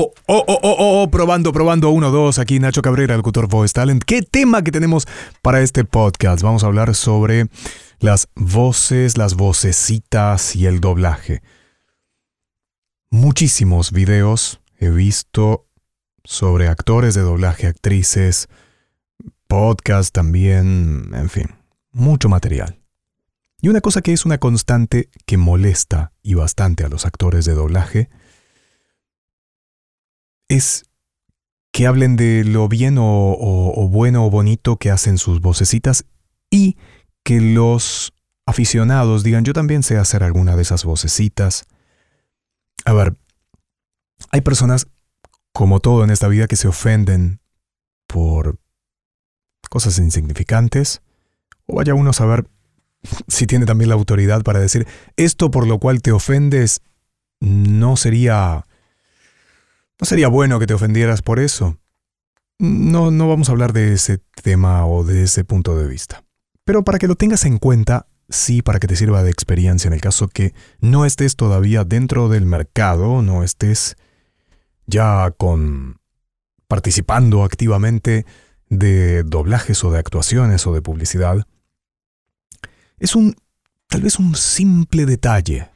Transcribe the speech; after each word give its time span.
Oh, 0.00 0.14
oh, 0.26 0.44
oh, 0.46 0.60
oh, 0.62 1.02
oh, 1.02 1.10
probando, 1.10 1.52
probando, 1.52 1.90
uno, 1.90 2.12
dos, 2.12 2.38
aquí 2.38 2.60
Nacho 2.60 2.82
Cabrera, 2.82 3.16
locutor 3.16 3.48
Voice 3.48 3.72
Talent. 3.72 4.04
¿Qué 4.04 4.22
tema 4.22 4.62
que 4.62 4.70
tenemos 4.70 5.08
para 5.42 5.60
este 5.60 5.84
podcast? 5.84 6.40
Vamos 6.40 6.62
a 6.62 6.68
hablar 6.68 6.94
sobre 6.94 7.48
las 7.98 8.28
voces, 8.36 9.18
las 9.18 9.34
vocecitas 9.34 10.54
y 10.54 10.66
el 10.66 10.78
doblaje. 10.78 11.42
Muchísimos 13.10 13.90
videos 13.90 14.60
he 14.78 14.88
visto 14.88 15.66
sobre 16.22 16.68
actores 16.68 17.16
de 17.16 17.22
doblaje, 17.22 17.66
actrices, 17.66 18.46
podcast 19.48 20.14
también, 20.14 21.10
en 21.12 21.28
fin, 21.28 21.56
mucho 21.90 22.28
material. 22.28 22.78
Y 23.60 23.68
una 23.68 23.80
cosa 23.80 24.00
que 24.00 24.12
es 24.12 24.24
una 24.24 24.38
constante 24.38 25.10
que 25.26 25.38
molesta 25.38 26.12
y 26.22 26.34
bastante 26.34 26.84
a 26.84 26.88
los 26.88 27.04
actores 27.04 27.44
de 27.46 27.54
doblaje 27.54 28.08
es 30.48 30.84
que 31.72 31.86
hablen 31.86 32.16
de 32.16 32.44
lo 32.44 32.68
bien 32.68 32.96
o, 32.98 33.88
bueno 33.90 34.24
o 34.26 34.30
bonito 34.30 34.76
que 34.76 34.90
hacen 34.90 35.18
sus 35.18 35.40
vocecitas 35.40 36.06
y 36.50 36.76
que 37.22 37.40
los 37.40 38.12
aficionados 38.46 39.22
digan, 39.22 39.44
yo 39.44 39.52
también 39.52 39.82
sé 39.82 39.98
hacer 39.98 40.22
alguna 40.22 40.56
de 40.56 40.62
esas 40.62 40.84
vocecitas. 40.84 41.66
A 42.84 42.94
ver, 42.94 43.16
hay 44.30 44.40
personas, 44.40 44.86
como 45.52 45.80
todo 45.80 46.02
en 46.04 46.10
esta 46.10 46.28
vida, 46.28 46.46
que 46.46 46.56
se 46.56 46.68
ofenden 46.68 47.40
por 48.06 48.58
cosas 49.68 49.98
insignificantes, 49.98 51.02
o 51.66 51.76
vaya 51.76 51.94
uno 51.94 52.10
a 52.10 52.14
saber 52.14 52.48
si 53.28 53.46
tiene 53.46 53.66
también 53.66 53.90
la 53.90 53.94
autoridad 53.94 54.42
para 54.42 54.58
decir, 54.58 54.86
esto 55.16 55.50
por 55.50 55.66
lo 55.66 55.78
cual 55.78 56.00
te 56.00 56.12
ofendes 56.12 56.80
no 57.40 57.96
sería 57.96 58.64
¿No 60.00 60.06
sería 60.06 60.28
bueno 60.28 60.58
que 60.58 60.66
te 60.66 60.74
ofendieras 60.74 61.22
por 61.22 61.40
eso? 61.40 61.78
No, 62.58 63.10
no 63.10 63.28
vamos 63.28 63.48
a 63.48 63.52
hablar 63.52 63.72
de 63.72 63.92
ese 63.92 64.18
tema 64.42 64.86
o 64.86 65.04
de 65.04 65.24
ese 65.24 65.44
punto 65.44 65.76
de 65.76 65.88
vista. 65.88 66.24
Pero 66.64 66.84
para 66.84 66.98
que 66.98 67.08
lo 67.08 67.16
tengas 67.16 67.44
en 67.44 67.58
cuenta, 67.58 68.06
sí, 68.28 68.62
para 68.62 68.78
que 68.78 68.86
te 68.86 68.96
sirva 68.96 69.22
de 69.22 69.30
experiencia 69.30 69.88
en 69.88 69.94
el 69.94 70.00
caso 70.00 70.28
que 70.28 70.54
no 70.80 71.04
estés 71.04 71.34
todavía 71.34 71.84
dentro 71.84 72.28
del 72.28 72.46
mercado, 72.46 73.22
no 73.22 73.42
estés 73.42 73.96
ya 74.86 75.32
con 75.36 76.00
participando 76.68 77.44
activamente 77.44 78.26
de 78.68 79.22
doblajes 79.22 79.82
o 79.84 79.90
de 79.90 79.98
actuaciones 79.98 80.66
o 80.66 80.74
de 80.74 80.82
publicidad. 80.82 81.46
Es 82.98 83.16
un 83.16 83.34
tal 83.88 84.02
vez 84.02 84.18
un 84.18 84.34
simple 84.34 85.06
detalle, 85.06 85.70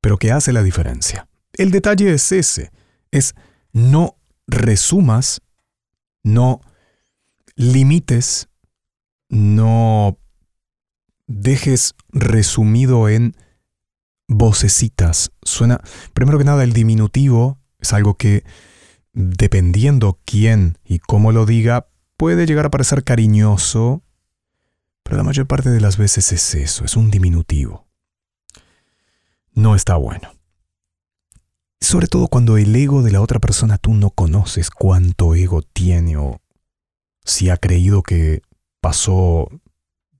pero 0.00 0.18
que 0.18 0.30
hace 0.30 0.52
la 0.52 0.62
diferencia. 0.62 1.26
El 1.54 1.70
detalle 1.70 2.12
es 2.12 2.30
ese, 2.32 2.70
es 3.10 3.34
no 3.72 4.16
resumas, 4.46 5.42
no 6.22 6.60
limites, 7.54 8.48
no 9.28 10.18
dejes 11.26 11.94
resumido 12.10 13.08
en 13.08 13.36
vocecitas. 14.28 15.32
Suena, 15.42 15.80
primero 16.12 16.38
que 16.38 16.44
nada, 16.44 16.64
el 16.64 16.72
diminutivo 16.72 17.58
es 17.80 17.92
algo 17.92 18.14
que, 18.14 18.44
dependiendo 19.12 20.20
quién 20.24 20.78
y 20.84 20.98
cómo 20.98 21.32
lo 21.32 21.46
diga, 21.46 21.88
puede 22.16 22.46
llegar 22.46 22.66
a 22.66 22.70
parecer 22.70 23.04
cariñoso, 23.04 24.02
pero 25.02 25.16
la 25.16 25.22
mayor 25.22 25.46
parte 25.46 25.70
de 25.70 25.80
las 25.80 25.96
veces 25.96 26.32
es 26.32 26.54
eso, 26.54 26.84
es 26.84 26.96
un 26.96 27.10
diminutivo. 27.10 27.86
No 29.52 29.74
está 29.74 29.96
bueno. 29.96 30.35
Sobre 31.80 32.06
todo 32.06 32.28
cuando 32.28 32.56
el 32.56 32.74
ego 32.74 33.02
de 33.02 33.12
la 33.12 33.20
otra 33.20 33.38
persona 33.38 33.78
tú 33.78 33.94
no 33.94 34.10
conoces 34.10 34.70
cuánto 34.70 35.34
ego 35.34 35.62
tiene 35.62 36.16
o 36.16 36.40
si 37.24 37.50
ha 37.50 37.56
creído 37.56 38.02
que 38.02 38.42
pasó 38.80 39.48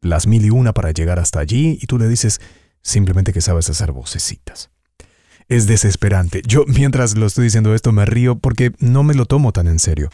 las 0.00 0.26
mil 0.26 0.44
y 0.44 0.50
una 0.50 0.72
para 0.72 0.90
llegar 0.90 1.18
hasta 1.18 1.40
allí 1.40 1.78
y 1.80 1.86
tú 1.86 1.98
le 1.98 2.08
dices 2.08 2.40
simplemente 2.82 3.32
que 3.32 3.40
sabes 3.40 3.70
hacer 3.70 3.92
vocecitas. 3.92 4.70
Es 5.48 5.66
desesperante. 5.66 6.42
Yo 6.46 6.64
mientras 6.66 7.16
lo 7.16 7.26
estoy 7.26 7.44
diciendo 7.44 7.74
esto 7.74 7.92
me 7.92 8.04
río 8.04 8.38
porque 8.38 8.72
no 8.78 9.02
me 9.02 9.14
lo 9.14 9.26
tomo 9.26 9.52
tan 9.52 9.68
en 9.68 9.78
serio. 9.78 10.10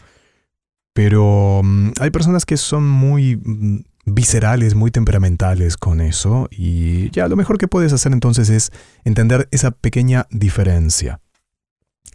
Pero 0.93 1.61
mm, 1.63 1.93
hay 1.99 2.11
personas 2.11 2.45
que 2.45 2.55
son 2.55 2.87
muy 2.87 3.35
mm, 3.35 3.83
viscerales, 4.05 4.75
muy 4.75 4.91
temperamentales 4.91 5.75
con 5.75 6.01
eso 6.01 6.47
y 6.51 7.09
ya 7.11 7.27
lo 7.27 7.35
mejor 7.35 7.57
que 7.57 7.67
puedes 7.67 7.93
hacer 7.93 8.13
entonces 8.13 8.49
es 8.49 8.71
entender 9.03 9.47
esa 9.51 9.71
pequeña 9.71 10.27
diferencia 10.29 11.19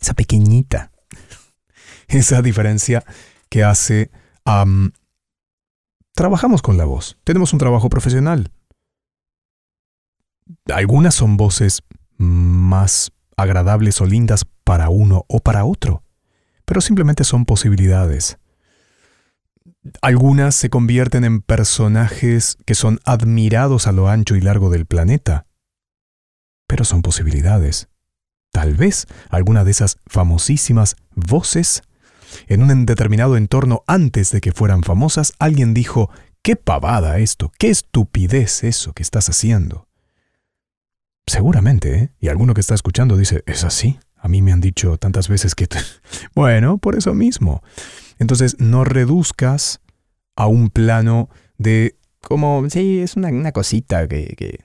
esa 0.01 0.15
pequeñita, 0.15 0.93
esa 2.09 2.43
diferencia 2.43 3.05
que 3.49 3.65
hace... 3.65 4.11
trabajamos 6.15 6.63
con 6.63 6.77
la 6.77 6.85
voz, 6.85 7.19
tenemos 7.25 7.53
un 7.53 7.59
trabajo 7.59 7.89
profesional. 7.89 8.51
Algunas 10.73 11.15
son 11.15 11.37
voces 11.37 11.83
más 12.17 13.13
agradables 13.37 14.01
o 14.01 14.07
lindas 14.07 14.45
para 14.65 14.89
uno 14.91 15.25
o 15.29 15.41
para 15.41 15.65
otro, 15.65 16.03
pero 16.65 16.81
simplemente 16.81 17.25
son 17.25 17.45
posibilidades. 17.45 18.39
Algunas 20.03 20.55
se 20.55 20.71
convierten 20.71 21.25
en 21.25 21.41
personajes 21.41 22.59
que 22.67 22.75
son 22.75 23.01
admirados 23.05 23.87
a 23.87 23.93
lo 23.93 24.09
ancho 24.09 24.37
y 24.37 24.41
largo 24.41 24.71
del 24.71 24.87
planeta, 24.87 25.47
pero 26.67 26.85
son 26.85 27.03
posibilidades. 27.03 27.89
Tal 28.51 28.75
vez 28.75 29.07
alguna 29.31 29.65
de 29.65 29.71
esas 29.71 29.99
famosísimas 30.07 30.97
voces. 31.15 31.83
En 32.47 32.63
un 32.63 32.87
determinado 32.87 33.37
entorno 33.37 33.83
antes 33.87 34.31
de 34.31 34.41
que 34.41 34.53
fueran 34.53 34.83
famosas, 34.83 35.33
alguien 35.39 35.75
dijo, 35.75 36.11
qué 36.43 36.57
pavada 36.57 37.19
esto, 37.19 37.53
qué 37.59 37.71
estupidez 37.71 38.65
eso 38.65 38.93
que 38.93 39.03
estás 39.03 39.29
haciendo. 39.29 39.89
Seguramente, 41.27 41.99
¿eh? 41.99 42.11
Y 42.21 42.29
alguno 42.29 42.55
que 42.55 42.61
está 42.61 42.75
escuchando 42.75 43.17
dice, 43.17 43.43
¿es 43.47 43.65
así? 43.65 43.99
A 44.17 44.29
mí 44.29 44.43
me 44.43 44.53
han 44.53 44.61
dicho 44.61 44.97
tantas 44.97 45.29
veces 45.29 45.55
que... 45.55 45.69
bueno, 46.35 46.79
por 46.79 46.97
eso 46.97 47.15
mismo. 47.15 47.63
Entonces, 48.19 48.57
no 48.59 48.85
reduzcas 48.85 49.81
a 50.37 50.47
un 50.47 50.71
plano 50.71 51.29
de 51.59 51.97
como, 52.23 52.69
sí, 52.69 53.01
es 53.01 53.17
una, 53.17 53.53
cosita 53.53 54.09
que, 54.09 54.65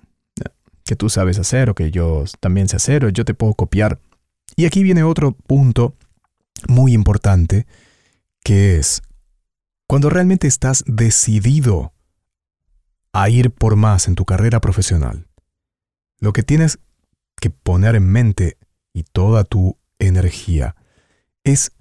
que 0.94 0.96
tú 0.96 1.10
sabes 1.10 1.40
hacer 1.40 1.72
o 1.72 1.74
que 1.74 1.90
yo 1.90 2.24
también 2.40 2.70
sé 2.70 2.76
hacer 2.76 3.04
o 3.04 3.10
yo 3.10 3.26
te 3.26 3.34
puedo 3.34 3.56
copiar. 3.56 4.00
Y 4.56 4.66
aquí 4.66 4.84
viene 4.84 5.02
otro 5.02 5.32
punto 5.32 5.96
muy 6.68 6.94
importante 6.94 7.66
que 8.44 8.78
es 8.78 9.02
cuando 9.88 10.12
realmente 10.12 10.46
estás 10.46 10.84
decidido 10.86 11.94
a 13.12 13.28
ir 13.28 13.50
por 13.50 13.76
más 13.76 14.08
en 14.08 14.14
tu 14.14 14.24
carrera 14.24 14.62
profesional, 14.62 15.26
lo 16.20 16.32
que 16.32 16.44
tienes 16.44 16.78
que 17.42 17.50
poner 17.50 17.96
en 17.96 18.06
mente 18.06 18.58
y 18.94 19.02
toda 19.02 19.46
tu 19.46 19.80
energía 19.98 20.76
es 21.44 21.72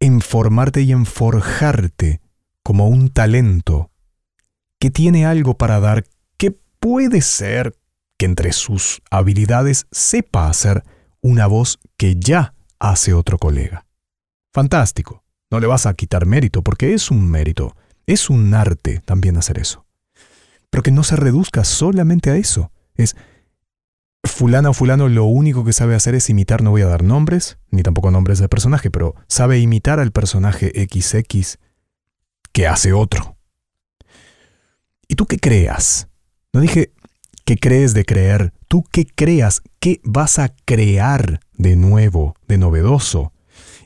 en 0.00 0.20
formarte 0.20 0.82
y 0.82 0.92
en 0.92 1.06
forjarte 1.06 2.20
como 2.62 2.88
un 2.88 3.08
talento 3.08 3.90
que 4.78 4.90
tiene 4.90 5.24
algo 5.24 5.56
para 5.56 5.80
dar 5.80 6.04
que 6.36 6.50
puede 6.50 7.22
ser 7.22 7.79
que 8.20 8.26
entre 8.26 8.52
sus 8.52 9.00
habilidades 9.10 9.86
sepa 9.90 10.50
hacer 10.50 10.84
una 11.22 11.46
voz 11.46 11.78
que 11.96 12.16
ya 12.20 12.52
hace 12.78 13.14
otro 13.14 13.38
colega. 13.38 13.86
Fantástico. 14.52 15.24
No 15.50 15.58
le 15.58 15.66
vas 15.66 15.86
a 15.86 15.94
quitar 15.94 16.26
mérito 16.26 16.60
porque 16.60 16.92
es 16.92 17.10
un 17.10 17.30
mérito, 17.30 17.74
es 18.06 18.28
un 18.28 18.52
arte 18.52 19.00
también 19.06 19.38
hacer 19.38 19.56
eso. 19.56 19.86
Pero 20.68 20.82
que 20.82 20.90
no 20.90 21.02
se 21.02 21.16
reduzca 21.16 21.64
solamente 21.64 22.28
a 22.28 22.36
eso. 22.36 22.70
Es 22.94 23.16
fulana 24.22 24.68
o 24.68 24.74
fulano 24.74 25.08
lo 25.08 25.24
único 25.24 25.64
que 25.64 25.72
sabe 25.72 25.94
hacer 25.94 26.14
es 26.14 26.28
imitar, 26.28 26.62
no 26.62 26.72
voy 26.72 26.82
a 26.82 26.88
dar 26.88 27.02
nombres, 27.02 27.56
ni 27.70 27.82
tampoco 27.82 28.10
nombres 28.10 28.38
de 28.38 28.50
personaje, 28.50 28.90
pero 28.90 29.14
sabe 29.28 29.60
imitar 29.60 29.98
al 29.98 30.12
personaje 30.12 30.70
XX 30.76 31.56
que 32.52 32.66
hace 32.66 32.92
otro. 32.92 33.38
¿Y 35.08 35.14
tú 35.14 35.24
qué 35.24 35.38
creas? 35.38 36.08
No 36.52 36.60
dije 36.60 36.92
¿Qué 37.50 37.56
crees 37.56 37.94
de 37.94 38.04
creer? 38.04 38.52
¿Tú 38.68 38.84
qué 38.92 39.04
creas? 39.04 39.60
¿Qué 39.80 40.00
vas 40.04 40.38
a 40.38 40.50
crear 40.64 41.40
de 41.54 41.74
nuevo, 41.74 42.36
de 42.46 42.58
novedoso? 42.58 43.32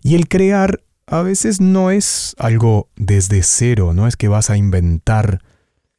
Y 0.02 0.16
el 0.16 0.28
crear 0.28 0.84
a 1.06 1.22
veces 1.22 1.62
no 1.62 1.90
es 1.90 2.36
algo 2.36 2.90
desde 2.96 3.42
cero, 3.42 3.94
no 3.94 4.06
es 4.06 4.16
que 4.16 4.28
vas 4.28 4.50
a 4.50 4.58
inventar 4.58 5.40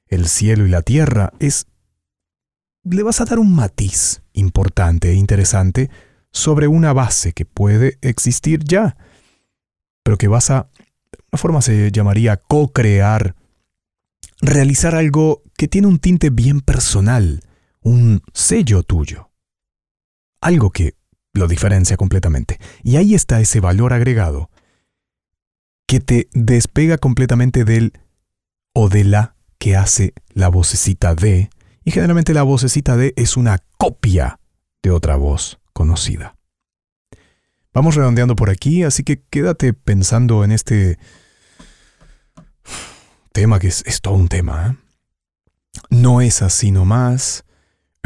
el 0.07 0.27
cielo 0.27 0.67
y 0.67 0.69
la 0.69 0.83
tierra, 0.83 1.33
es... 1.39 1.65
le 2.83 3.01
vas 3.01 3.19
a 3.19 3.25
dar 3.25 3.39
un 3.39 3.55
matiz 3.55 4.21
importante 4.33 5.09
e 5.09 5.15
interesante 5.15 5.89
sobre 6.31 6.67
una 6.67 6.93
base 6.93 7.33
que 7.33 7.45
puede 7.45 7.97
existir 8.01 8.63
ya, 8.63 8.95
pero 10.03 10.19
que 10.19 10.27
vas 10.27 10.51
a... 10.51 10.69
una 11.31 11.39
forma 11.39 11.63
se 11.63 11.91
llamaría 11.91 12.37
co-crear, 12.37 13.33
realizar 14.39 14.93
algo 14.93 15.41
que 15.57 15.67
tiene 15.67 15.87
un 15.87 15.97
tinte 15.97 16.29
bien 16.29 16.61
personal, 16.61 17.41
un 17.85 18.23
sello 18.33 18.83
tuyo. 18.83 19.29
Algo 20.41 20.71
que 20.71 20.95
lo 21.33 21.47
diferencia 21.47 21.97
completamente. 21.97 22.59
Y 22.83 22.97
ahí 22.97 23.13
está 23.13 23.39
ese 23.39 23.59
valor 23.59 23.93
agregado 23.93 24.49
que 25.87 25.99
te 25.99 26.27
despega 26.33 26.97
completamente 26.97 27.63
del 27.63 27.93
o 28.73 28.89
de 28.89 29.03
la 29.03 29.35
que 29.59 29.75
hace 29.75 30.13
la 30.33 30.49
vocecita 30.49 31.15
de, 31.15 31.49
y 31.83 31.91
generalmente 31.91 32.33
la 32.33 32.43
vocecita 32.43 32.97
de 32.97 33.13
es 33.15 33.37
una 33.37 33.59
copia 33.77 34.39
de 34.81 34.91
otra 34.91 35.15
voz 35.15 35.59
conocida. 35.71 36.35
Vamos 37.71 37.95
redondeando 37.95 38.35
por 38.35 38.49
aquí, 38.49 38.83
así 38.83 39.03
que 39.03 39.21
quédate 39.29 39.73
pensando 39.73 40.43
en 40.43 40.51
este 40.51 40.97
tema 43.31 43.59
que 43.59 43.67
es, 43.67 44.01
todo 44.01 44.15
un 44.15 44.27
tema. 44.27 44.71
¿eh? 44.71 44.77
No 45.89 46.21
es 46.21 46.41
así 46.41 46.71
nomás, 46.71 47.45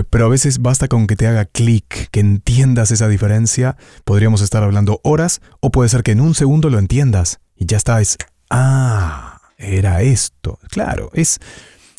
pero 0.09 0.25
a 0.25 0.29
veces 0.29 0.59
basta 0.59 0.87
con 0.87 1.07
que 1.07 1.15
te 1.15 1.27
haga 1.27 1.45
clic, 1.45 2.09
que 2.11 2.19
entiendas 2.19 2.91
esa 2.91 3.07
diferencia. 3.07 3.77
Podríamos 4.03 4.41
estar 4.41 4.63
hablando 4.63 4.99
horas 5.03 5.41
o 5.59 5.71
puede 5.71 5.89
ser 5.89 6.03
que 6.03 6.11
en 6.11 6.21
un 6.21 6.35
segundo 6.35 6.69
lo 6.69 6.79
entiendas 6.79 7.39
y 7.55 7.65
ya 7.65 7.77
está, 7.77 8.01
es, 8.01 8.17
ah, 8.49 9.41
era 9.57 10.01
esto. 10.01 10.59
Claro, 10.69 11.09
es 11.13 11.39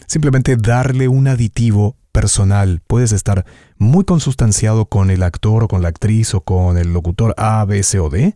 simplemente 0.07 0.57
darle 0.57 1.09
un 1.09 1.29
aditivo 1.29 1.97
personal. 2.13 2.83
Puedes 2.87 3.13
estar 3.13 3.45
muy 3.77 4.05
consustanciado 4.05 4.87
con 4.87 5.11
el 5.11 5.23
actor 5.23 5.65
o 5.65 5.69
con 5.69 5.83
la 5.83 5.89
actriz 5.89 6.35
o 6.35 6.41
con 6.41 6.79
el 6.79 6.93
locutor 6.93 7.35
A, 7.37 7.65
B, 7.65 7.83
C 7.83 8.01
o 8.01 8.11
D. 8.11 8.35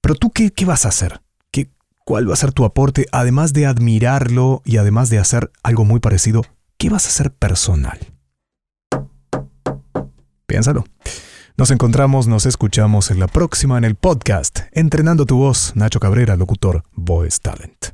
Pero 0.00 0.14
tú, 0.14 0.30
¿qué, 0.30 0.50
qué 0.50 0.64
vas 0.64 0.84
a 0.84 0.88
hacer? 0.88 1.20
¿Qué, 1.50 1.70
¿Cuál 2.04 2.28
va 2.28 2.34
a 2.34 2.36
ser 2.36 2.52
tu 2.52 2.64
aporte? 2.64 3.06
Además 3.12 3.52
de 3.52 3.66
admirarlo 3.66 4.62
y 4.64 4.78
además 4.78 5.10
de 5.10 5.18
hacer 5.18 5.50
algo 5.62 5.84
muy 5.84 6.00
parecido, 6.00 6.42
¿qué 6.78 6.90
vas 6.90 7.06
a 7.06 7.08
hacer 7.08 7.32
personal? 7.32 7.98
Piénsalo. 10.52 10.84
Nos 11.56 11.70
encontramos, 11.70 12.28
nos 12.28 12.44
escuchamos 12.44 13.10
en 13.10 13.18
la 13.18 13.26
próxima 13.26 13.78
en 13.78 13.84
el 13.84 13.94
podcast 13.94 14.60
Entrenando 14.72 15.24
tu 15.24 15.38
voz, 15.38 15.72
Nacho 15.76 15.98
Cabrera, 15.98 16.36
locutor 16.36 16.82
Voice 16.94 17.38
Talent. 17.40 17.92